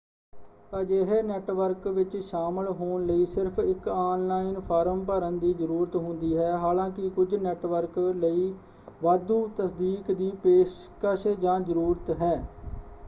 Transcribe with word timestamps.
ਅਜਿਹੇ 0.73 1.21
ਨੈੱਟਵਰਕ 1.23 1.85
ਵਿੱਚ 1.89 2.15
ਸ਼ਾਮਿਲ 2.19 2.67
ਹੋਣ 2.69 3.05
ਲਈ 3.07 3.25
ਸਿਰਫ਼ 3.27 3.59
ਇਕ 3.61 3.87
ਆਨ-ਲਾਈਨ 3.89 4.59
ਫਾਰਮ 4.59 5.03
ਭਰਨ 5.05 5.37
ਦੀ 5.39 5.53
ਜ਼ਰੂਰਤ 5.53 5.95
ਹੁੰਦੀ 5.97 6.35
ਹੈ; 6.37 6.49
ਹਾਲਾਂਕਿ 6.57 7.09
ਕੁਝ 7.11 7.33
ਨੈੱਟਵਰਕ 7.35 7.99
ਲਈ 8.15 8.51
ਵਾਧੂ 9.01 9.47
ਤਸਦੀਕ 9.57 10.11
ਦੀ 10.13 10.31
ਪੇਸ਼ਕਸ਼ 10.43 11.27
ਜਾਂ 11.35 11.59
ਜ਼ਰੂਰਤ 11.61 12.09
ਹੈ। 12.21 12.35